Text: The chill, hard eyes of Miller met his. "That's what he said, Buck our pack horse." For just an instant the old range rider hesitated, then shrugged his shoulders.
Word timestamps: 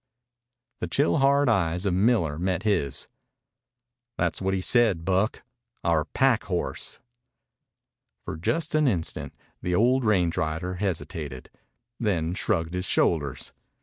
The 0.79 0.87
chill, 0.87 1.17
hard 1.19 1.47
eyes 1.47 1.85
of 1.85 1.93
Miller 1.93 2.39
met 2.39 2.63
his. 2.63 3.07
"That's 4.17 4.41
what 4.41 4.55
he 4.55 4.59
said, 4.59 5.05
Buck 5.05 5.43
our 5.83 6.05
pack 6.05 6.45
horse." 6.45 6.99
For 8.25 8.35
just 8.35 8.73
an 8.73 8.87
instant 8.87 9.35
the 9.61 9.75
old 9.75 10.03
range 10.03 10.37
rider 10.37 10.77
hesitated, 10.77 11.51
then 11.99 12.33
shrugged 12.33 12.73
his 12.73 12.85
shoulders. 12.87 13.53